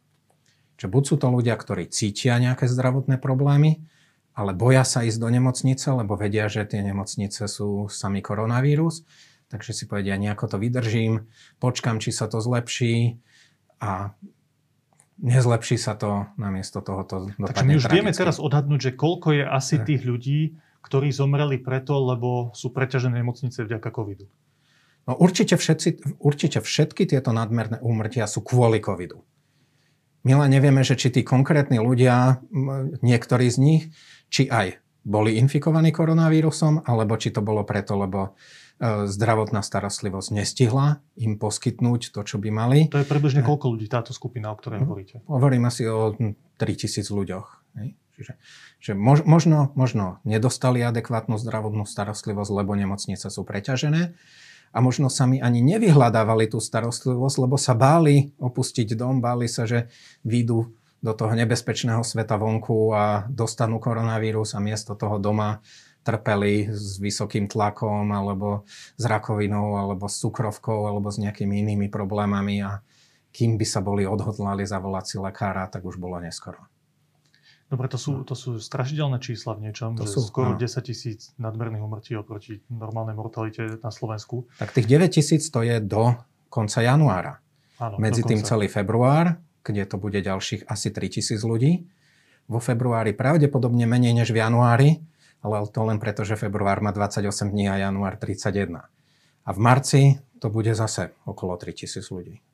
[0.76, 3.80] Čiže buď sú to ľudia, ktorí cítia nejaké zdravotné problémy,
[4.36, 9.08] ale boja sa ísť do nemocnice, lebo vedia, že tie nemocnice sú sami koronavírus.
[9.48, 11.24] Takže si povedia, nejako to vydržím,
[11.56, 13.16] počkam, či sa to zlepší
[13.80, 14.12] a
[15.22, 17.96] nezlepší sa to, namiesto toho to Takže my už tragicky.
[17.96, 23.22] vieme teraz odhadnúť, že koľko je asi tých ľudí, ktorí zomreli preto, lebo sú preťažené
[23.22, 24.28] nemocnice vďaka covidu.
[25.06, 29.22] No určite, všetci, určite všetky tieto nadmerné úmrtia sú kvôli covidu.
[30.26, 32.42] My len nevieme, že či tí konkrétni ľudia,
[32.98, 33.82] niektorí z nich,
[34.30, 38.34] či aj boli infikovaní koronavírusom, alebo či to bolo preto, lebo
[38.82, 42.92] zdravotná starostlivosť nestihla im poskytnúť to, čo by mali.
[42.92, 45.24] To je približne koľko ľudí táto skupina, o ktorej hovoríte?
[45.24, 46.12] Hovorím asi o
[46.60, 47.46] 3000 ľuďoch.
[48.16, 48.32] Čiže,
[48.80, 54.16] že možno, možno nedostali adekvátnu zdravotnú starostlivosť, lebo nemocnice sú preťažené
[54.72, 59.88] a možno sami ani nevyhľadávali tú starostlivosť, lebo sa báli opustiť dom, báli sa, že
[60.24, 60.68] výjdu
[61.00, 65.60] do toho nebezpečného sveta vonku a dostanú koronavírus a miesto toho doma
[66.06, 68.62] trpeli s vysokým tlakom alebo
[68.94, 72.78] s rakovinou alebo s cukrovkou alebo s nejakými inými problémami a
[73.34, 76.70] kým by sa boli odhodlali zavolať si lekára, tak už bolo neskoro.
[77.66, 80.62] Dobre, to sú, to sú strašidelné čísla v niečom, to že sú, skoro no.
[80.62, 84.46] 10 tisíc nadmerných umrtí oproti normálnej mortalite na Slovensku.
[84.62, 86.14] Tak tých 9 tisíc to je do
[86.46, 87.42] konca januára.
[87.82, 91.90] Áno, Medzi tým celý február, kde to bude ďalších asi 3 tisíc ľudí.
[92.46, 95.02] Vo februári pravdepodobne menej než v januári,
[95.42, 98.86] ale to len preto, že február má 28 dní a január 31.
[99.46, 100.02] A v marci
[100.38, 102.45] to bude zase okolo 3000 ľudí.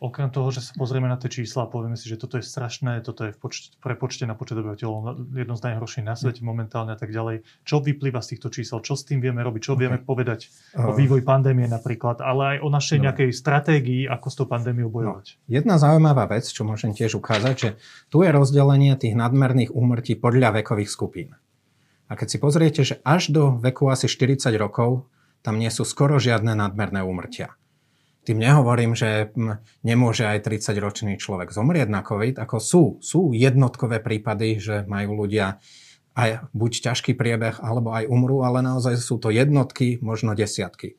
[0.00, 3.04] Okrem toho, že sa pozrieme na tie čísla a povieme si, že toto je strašné,
[3.04, 6.98] toto je v počte, prepočte na počet obyvateľov jedno z najhorších na svete momentálne a
[6.98, 7.44] tak ďalej.
[7.68, 8.80] Čo vyplýva z týchto čísel?
[8.80, 9.60] Čo s tým vieme robiť?
[9.60, 9.80] Čo okay.
[9.84, 13.04] vieme povedať o vývoj pandémie napríklad, ale aj o našej no.
[13.12, 14.94] nejakej stratégii, ako s tou pandémiou no.
[14.96, 15.36] bojovať?
[15.36, 15.52] No.
[15.52, 17.70] Jedna zaujímavá vec, čo môžem tiež ukázať, že
[18.08, 21.36] tu je rozdelenie tých nadmerných úmrtí podľa vekových skupín.
[22.08, 25.04] A keď si pozriete, že až do veku asi 40 rokov
[25.44, 27.59] tam nie sú skoro žiadne nadmerné úmrtia.
[28.30, 29.34] Tým nehovorím, že
[29.82, 35.58] nemôže aj 30-ročný človek zomrieť na COVID, ako sú, sú jednotkové prípady, že majú ľudia
[36.14, 40.94] aj buď ťažký priebeh, alebo aj umrú, ale naozaj sú to jednotky, možno desiatky.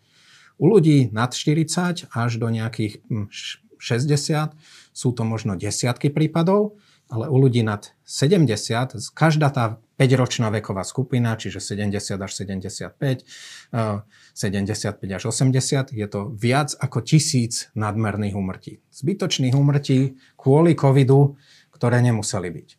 [0.59, 4.51] U ľudí nad 40 až do nejakých 60
[4.91, 11.36] sú to možno desiatky prípadov, ale u ľudí nad 70, každá tá 5-ročná veková skupina,
[11.36, 13.28] čiže 70 až 75,
[14.34, 18.80] 75 až 80, je to viac ako tisíc nadmerných úmrtí.
[18.95, 21.36] Zbytočných úmrtí kvôli covidu,
[21.76, 22.69] ktoré nemuseli byť.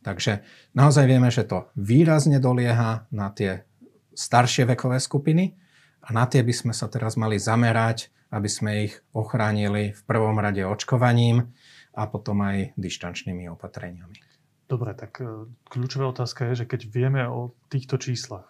[0.00, 0.40] Takže
[0.72, 3.68] naozaj vieme, že to výrazne dolieha na tie
[4.16, 5.52] staršie vekové skupiny
[6.00, 10.40] a na tie by sme sa teraz mali zamerať, aby sme ich ochránili v prvom
[10.40, 11.52] rade očkovaním,
[11.94, 14.16] a potom aj dištančnými opatreniami.
[14.70, 18.46] Dobre, tak e, kľúčová otázka je, že keď vieme o týchto číslach,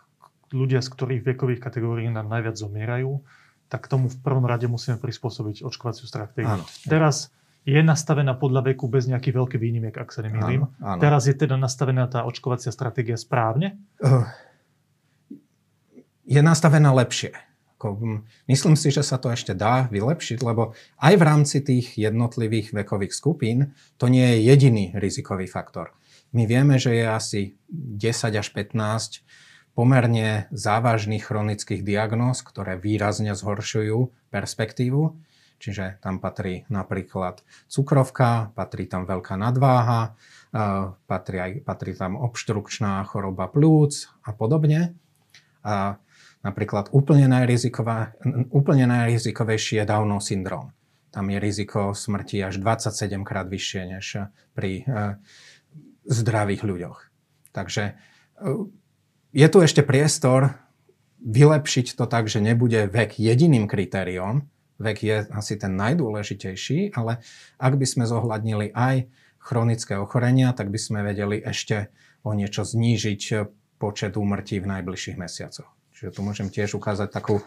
[0.53, 3.23] ľudia, z ktorých vekových kategórií nám najviac zomierajú,
[3.71, 6.61] tak tomu v prvom rade musíme prispôsobiť očkovaciu stratégiu.
[6.61, 6.67] Áno.
[6.91, 7.31] Teraz
[7.63, 10.67] je nastavená podľa veku bez nejakých veľkých výnimiek, ak sa nemýlim.
[10.67, 11.01] Áno, áno.
[11.01, 13.79] Teraz je teda nastavená tá očkovacia stratégia správne?
[14.03, 14.27] Uh,
[16.27, 17.37] je nastavená lepšie.
[18.45, 23.17] Myslím si, že sa to ešte dá vylepšiť, lebo aj v rámci tých jednotlivých vekových
[23.17, 25.97] skupín to nie je jediný rizikový faktor.
[26.37, 27.41] My vieme, že je asi
[27.73, 29.25] 10 až 15
[29.75, 35.17] pomerne závažných chronických diagnóz, ktoré výrazne zhoršujú perspektívu.
[35.61, 40.17] Čiže tam patrí napríklad cukrovka, patrí tam veľká nadváha,
[41.05, 44.97] patrí, aj, patrí tam obštrukčná choroba plúc a podobne.
[45.61, 46.01] A
[46.41, 47.29] Napríklad úplne,
[48.49, 50.73] úplne najrizikovejší je Downov syndrom.
[51.13, 54.07] Tam je riziko smrti až 27 krát vyššie než
[54.57, 55.21] pri uh,
[56.09, 56.99] zdravých ľuďoch.
[57.53, 58.65] Takže uh,
[59.37, 60.57] je tu ešte priestor
[61.21, 64.49] vylepšiť to tak, že nebude vek jediným kritériom.
[64.81, 67.21] Vek je asi ten najdôležitejší, ale
[67.61, 71.93] ak by sme zohľadnili aj chronické ochorenia, tak by sme vedeli ešte
[72.25, 73.23] o niečo znížiť
[73.77, 75.80] počet úmrtí v najbližších mesiacoch.
[76.01, 77.45] Čiže tu môžem tiež ukázať takú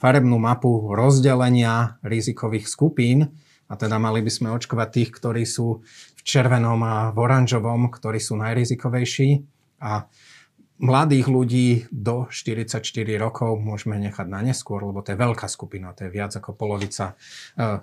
[0.00, 3.28] farebnú mapu rozdelenia rizikových skupín.
[3.68, 5.84] A teda mali by sme očkovať tých, ktorí sú
[6.16, 9.44] v červenom a v oranžovom, ktorí sú najrizikovejší.
[9.84, 10.08] A
[10.80, 12.80] mladých ľudí do 44
[13.20, 17.20] rokov môžeme nechať na neskôr, lebo to je veľká skupina, to je viac ako polovica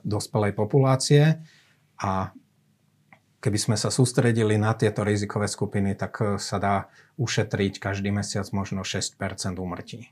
[0.02, 1.46] dospelej populácie.
[2.02, 2.34] A
[3.40, 6.76] keby sme sa sústredili na tieto rizikové skupiny, tak e, sa dá
[7.16, 9.16] ušetriť každý mesiac možno 6%
[9.56, 10.12] úmrtí.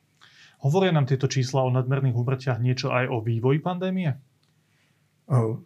[0.63, 4.17] Hovoria nám tieto čísla o nadmerných úmrtiach niečo aj o vývoji pandémie?
[5.29, 5.61] O,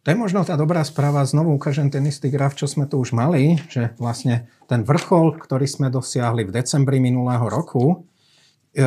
[0.00, 1.26] to je možno tá dobrá správa.
[1.26, 5.66] Znovu ukážem ten istý graf, čo sme tu už mali, že vlastne ten vrchol, ktorý
[5.68, 8.08] sme dosiahli v decembri minulého roku,
[8.72, 8.84] e,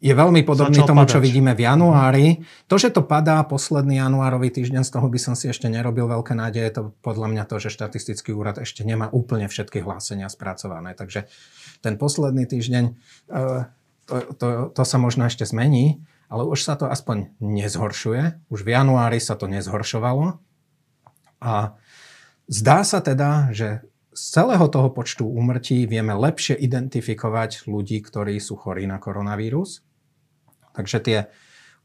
[0.00, 1.12] je veľmi podobný tomu, padať.
[1.12, 2.26] čo vidíme v januári.
[2.72, 6.32] To, že to padá posledný januárový týždeň, z toho by som si ešte nerobil veľké
[6.32, 6.72] nádeje.
[6.80, 10.96] To podľa mňa to, že štatistický úrad ešte nemá úplne všetky hlásenia spracované.
[10.96, 11.28] Takže
[11.84, 12.92] ten posledný týždeň, e,
[14.08, 16.00] to, to, to sa možno ešte zmení,
[16.32, 18.48] ale už sa to aspoň nezhoršuje.
[18.48, 20.40] Už v januári sa to nezhoršovalo.
[21.44, 21.76] A
[22.48, 23.84] zdá sa teda, že
[24.16, 29.84] z celého toho počtu úmrtí vieme lepšie identifikovať ľudí, ktorí sú chorí na koronavírus.
[30.76, 31.18] Takže tie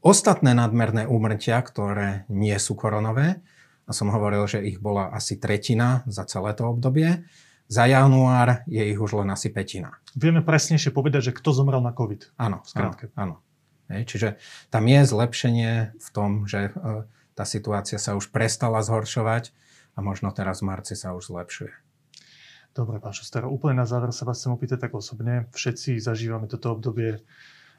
[0.04, 3.42] ostatné nadmerné úmrtia, ktoré nie sú koronové,
[3.86, 7.22] a som hovoril, že ich bola asi tretina za celé to obdobie,
[7.66, 9.98] za január je ich už len asi petina.
[10.14, 12.38] Vieme presnejšie povedať, že kto zomrel na COVID.
[12.38, 13.34] Áno, áno, áno.
[13.86, 14.28] Hej, čiže
[14.70, 17.06] tam je zlepšenie v tom, že e,
[17.38, 19.54] tá situácia sa už prestala zhoršovať
[19.94, 21.70] a možno teraz v marci sa už zlepšuje.
[22.74, 25.46] Dobre, pán Šuster, úplne na záver sa vás chcem opýtať tak osobne.
[25.54, 27.22] Všetci zažívame toto obdobie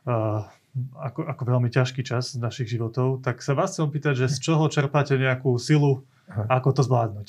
[0.07, 0.47] uh,
[0.93, 4.51] ako, ako veľmi ťažký čas z našich životov, tak sa vás chcem opýtať, že z
[4.51, 7.27] čoho čerpáte nejakú silu, ako to zvládnuť?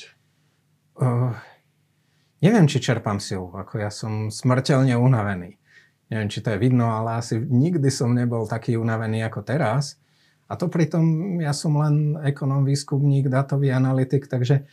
[0.98, 1.32] Uh,
[2.42, 5.56] neviem, či čerpám silu, ako ja som smrteľne unavený.
[6.08, 10.00] Neviem, či to je vidno, ale asi nikdy som nebol taký unavený ako teraz.
[10.48, 14.64] A to pritom ja som len ekonom, výskumník, datový analytik, takže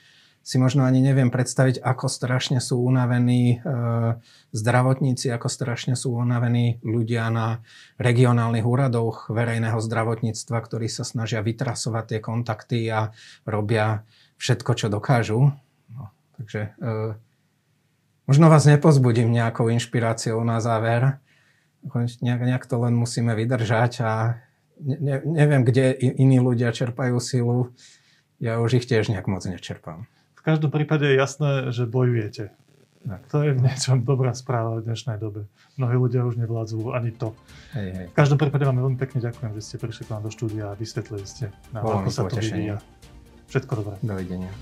[0.45, 3.73] si možno ani neviem predstaviť, ako strašne sú unavení e,
[4.53, 7.65] zdravotníci, ako strašne sú unavení ľudia na
[7.97, 13.09] regionálnych úradoch verejného zdravotníctva, ktorí sa snažia vytrasovať tie kontakty a
[13.41, 14.05] robia
[14.37, 15.49] všetko, čo dokážu.
[15.89, 17.17] No, takže e,
[18.29, 21.17] možno vás nepozbudím nejakou inšpiráciou na záver.
[22.21, 24.37] Nejak, nejak to len musíme vydržať a
[24.77, 25.89] ne, neviem, kde
[26.21, 27.73] iní ľudia čerpajú silu.
[28.37, 30.05] Ja už ich tiež nejak moc nečerpám.
[30.45, 32.53] V každom prípade je jasné, že bojujete.
[33.01, 33.21] Tak.
[33.33, 35.49] To je v niečom dobrá správa v dnešnej dobe.
[35.73, 37.33] Mnohí ľudia už nevládzu ani to.
[37.73, 38.07] Hej, hej.
[38.13, 40.77] V každom prípade vám veľmi pekne ďakujem, že ste prišli k nám do štúdia a
[40.77, 42.77] vysvetlili ste, ako sa to vyvíja.
[43.49, 43.97] Všetko dobré.
[44.05, 44.53] Dovidenia.